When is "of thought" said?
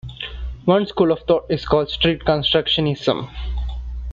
1.11-1.45